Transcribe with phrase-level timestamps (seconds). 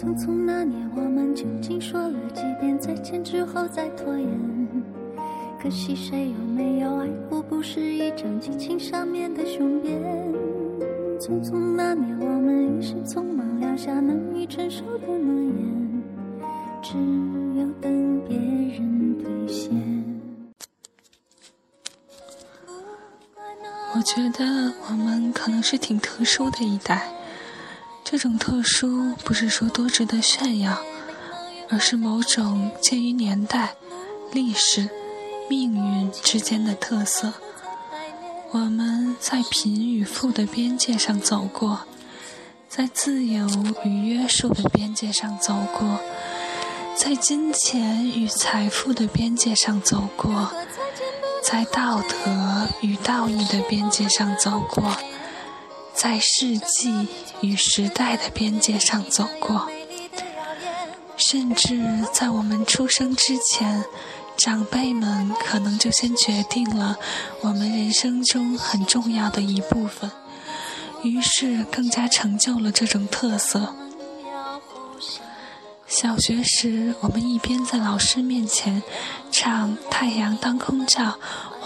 [0.00, 4.82] 匆匆那年，我们究竟说了几遍再见之后再拖延？
[5.62, 10.00] 可惜谁有没有爱过，不是一张激情上面的雄辩。
[11.20, 16.02] 匆匆那年，我们一时匆忙撂下难以承受的诺言，
[16.80, 16.96] 只
[17.60, 19.70] 有等别人兑现。
[23.94, 27.19] 我觉得我们可能是挺特殊的一代。
[28.10, 30.76] 这种特殊不是说多值得炫耀，
[31.68, 33.76] 而是某种介于年代、
[34.32, 34.90] 历史、
[35.48, 37.32] 命运之间的特色。
[38.50, 41.82] 我们在贫与富的边界上走过，
[42.68, 43.46] 在自由
[43.84, 46.00] 与约束的边界上走过，
[46.96, 50.52] 在金钱与财富的边界上走过，
[51.44, 54.96] 在道德与道义的边界上走过。
[56.00, 57.08] 在世纪
[57.42, 59.68] 与时代的边界上走过，
[61.18, 61.78] 甚至
[62.10, 63.84] 在我们出生之前，
[64.34, 66.96] 长辈们可能就先决定了
[67.42, 70.10] 我们人生中很重要的一部分，
[71.02, 73.74] 于是更加成就了这种特色。
[75.86, 78.82] 小学时，我们一边在老师面前
[79.30, 81.02] 唱《太阳当空照》，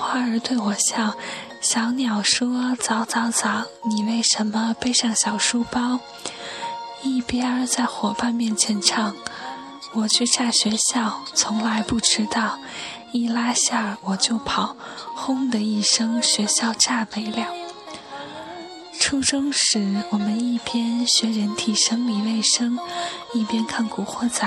[0.05, 1.17] 花儿对我笑。
[1.63, 5.99] 小鸟说：“早早早，你为什么背上小书包？”
[7.03, 9.17] 一边在伙伴面前唱
[9.95, 12.59] ：“我去炸学校，从来不迟到，
[13.13, 14.77] 一拉线我就跑，
[15.17, 17.47] 轰的一声，学校炸没了。”
[19.01, 22.79] 初中时，我们一边学人体生理卫生，
[23.33, 24.47] 一边看《古惑仔》，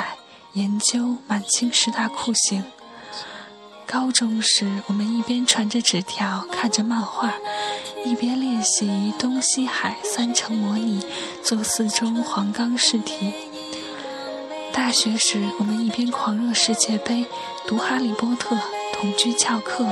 [0.54, 2.64] 研究满清十大酷刑。
[3.88, 7.34] 高中时，我们一边传着纸条，看着漫画，
[8.06, 11.02] 一边练习东西海三层模拟，
[11.42, 13.34] 做四中黄冈试题。
[14.74, 17.26] 大学时，我们一边狂热世界杯，
[17.66, 18.56] 读《哈利波特》，
[18.94, 19.88] 同居翘课，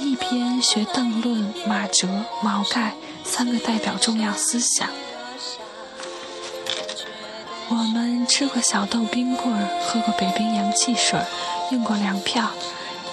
[0.00, 2.06] 一边学邓论、马哲、
[2.42, 2.92] 毛概
[3.24, 4.86] 三个代表重要思想。
[7.70, 11.18] 我们吃过小豆冰棍，喝过北冰洋汽水，
[11.72, 12.50] 用过粮票。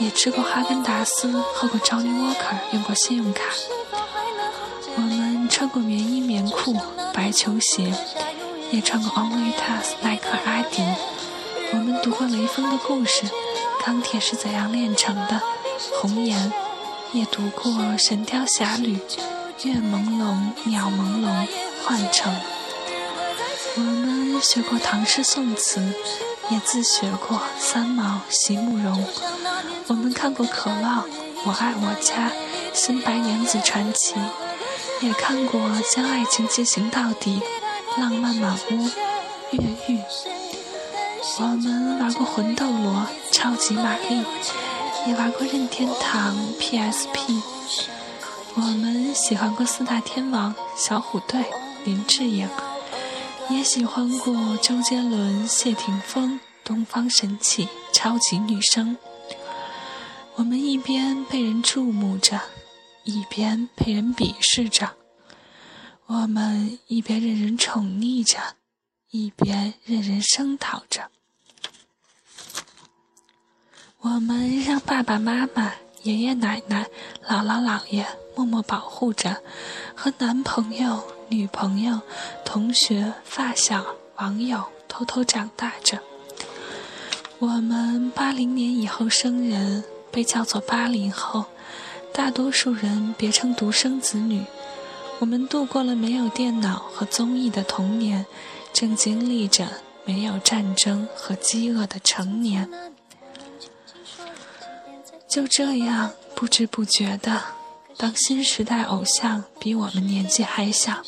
[0.01, 3.44] 也吃过哈根达斯，喝过 Johnny Walker，用过信用卡。
[4.95, 6.75] 我们穿过棉衣棉裤、
[7.13, 7.94] 白球鞋，
[8.72, 10.81] 也穿过 Only t a s 耐克、阿迪。
[11.73, 13.28] 我们读过雷锋的故事，
[13.85, 15.40] 《钢铁是怎样炼成的》，
[16.01, 16.51] 红颜。
[17.13, 18.97] 也读过《神雕侠侣》，
[19.67, 21.47] 月朦胧，鸟朦胧，
[21.85, 22.34] 幻城。
[23.75, 25.94] 我们学过唐诗宋词，
[26.50, 29.05] 也自学过三毛、席慕容。
[29.87, 31.03] 我们看过《渴望》，
[31.46, 32.29] 我爱我家，
[32.73, 34.13] 《新白娘子传奇》，
[35.02, 35.59] 也看过
[35.96, 37.41] 《将爱情进行到底》，
[38.02, 38.90] 浪漫满屋，
[39.52, 39.99] 越狱。
[41.40, 44.23] 我们玩过魂斗罗、超级玛丽，
[45.08, 47.41] 也玩过任天堂 PSP。
[48.55, 51.43] 我们喜欢过四大天王、小虎队、
[51.85, 52.47] 林志颖，
[53.49, 58.97] 也喜欢过周杰伦、谢霆锋、东方神起、超级女声。
[60.35, 62.39] 我们一边被人注目着，
[63.03, 64.87] 一边被人鄙视着；
[66.07, 68.39] 我们一边任人宠溺着，
[69.11, 71.03] 一边任人声讨着；
[73.99, 75.73] 我们让爸爸妈妈、
[76.03, 76.87] 爷爷奶奶、
[77.28, 79.43] 姥姥姥爷默默保护着，
[79.95, 82.01] 和男朋友、女朋友、
[82.43, 83.85] 同学、发小、
[84.16, 85.97] 网友偷偷长大着；
[87.37, 89.83] 我们八零年以后生人。
[90.11, 91.46] 被叫做八零后，
[92.13, 94.43] 大多数人别称独生子女。
[95.19, 98.25] 我们度过了没有电脑和综艺的童年，
[98.73, 99.67] 正经历着
[100.03, 102.69] 没有战争和饥饿的成年。
[105.28, 107.41] 就这样，不知不觉的，
[107.97, 111.02] 当新时代偶像比我们年纪还小，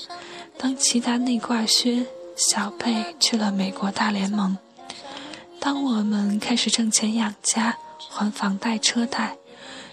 [0.57, 2.05] 当齐达内挂靴，
[2.37, 4.57] 小贝去了美国大联盟，
[5.59, 7.77] 当我们开始挣钱养家。
[8.13, 9.37] 还房贷车贷，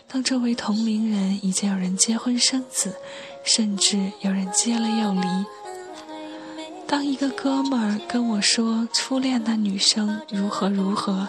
[0.07, 2.95] 当周围同龄人已经有人结婚生子，
[3.43, 5.27] 甚至有人结了又离。
[6.87, 11.29] 当一个哥们儿跟我说初恋那女生如何如何，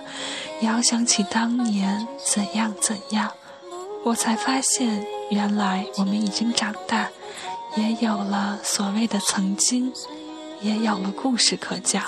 [0.61, 3.31] 遥想起当年怎样怎样，
[4.03, 7.09] 我才发现原来我们已经长大，
[7.77, 9.93] 也有了所谓的曾经，
[10.61, 12.03] 也有了故事可讲。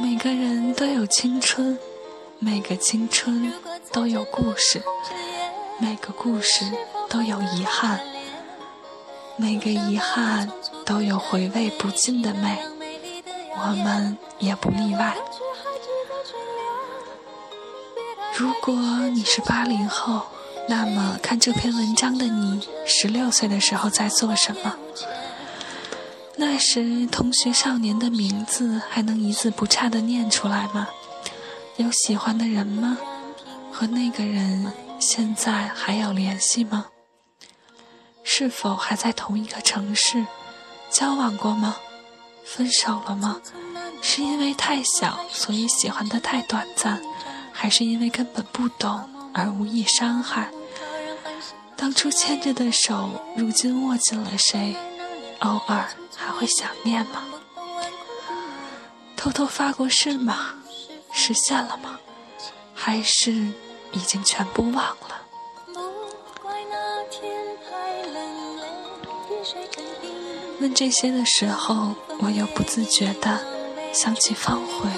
[0.00, 1.78] 每个人都有青春，
[2.38, 3.52] 每个青春
[3.92, 4.82] 都有故事，
[5.78, 6.64] 每个故事
[7.08, 8.00] 都有遗憾，
[9.36, 10.50] 每个遗憾
[10.84, 12.58] 都有回味不尽的美，
[13.56, 15.16] 我们也不例外。
[18.36, 18.74] 如果
[19.14, 20.26] 你是八零后，
[20.68, 24.74] 那么看这篇文章的你，十六岁的时候在做什么？
[26.36, 30.88] 那时同学少年的名字还能一字不差的念出来吗？
[31.76, 32.98] 有喜欢的人吗？
[33.72, 36.86] 和那个人现在还有联系吗？
[38.22, 40.24] 是否还在同一个城市？
[40.90, 41.76] 交往过吗？
[42.44, 43.40] 分手了吗？
[44.02, 47.00] 是因为太小，所以喜欢的太短暂，
[47.52, 50.50] 还是因为根本不懂而无意伤害？
[51.76, 54.76] 当初牵着的手，如今握紧了谁？
[55.40, 57.22] 偶尔还会想念吗？
[59.16, 60.54] 偷偷发过誓吗？
[61.12, 61.98] 实现了吗？
[62.74, 63.32] 还是
[63.92, 65.20] 已经全部忘了？
[70.60, 73.40] 问这些的时候，我又不自觉地
[73.92, 74.88] 想起方茴，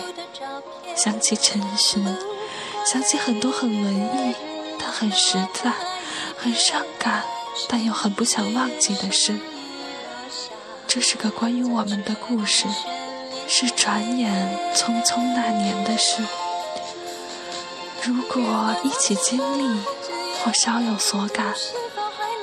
[0.97, 2.05] 想起陈寻，
[2.85, 4.35] 想起很多很文艺
[4.79, 5.73] 但很实在、
[6.37, 7.25] 很伤感
[7.69, 9.39] 但又很不想忘记的事。
[10.97, 12.67] 这是个关于我们的故事，
[13.47, 14.33] 是转眼
[14.75, 16.23] 匆匆那年的事。
[18.03, 19.79] 如果一起经历，
[20.43, 21.53] 或稍有所感。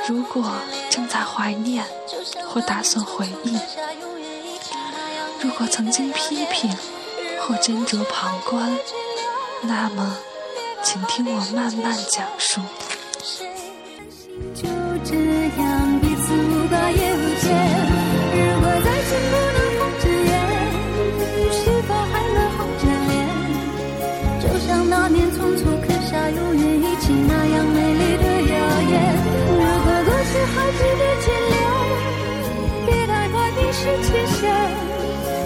[0.07, 0.51] 如果
[0.91, 1.83] 正在怀念
[2.47, 3.57] 或打算回忆，
[5.41, 6.69] 如果曾经批评
[7.39, 8.77] 或斟酌旁观，
[9.63, 10.15] 那么，
[10.83, 12.61] 请听我慢慢讲述。
[14.53, 14.69] 就
[15.03, 15.15] 这
[15.59, 15.72] 样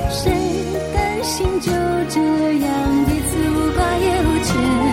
[0.10, 0.32] 谁
[0.94, 1.72] 甘心就
[2.10, 2.20] 这
[2.60, 4.87] 样彼此无挂也无牵？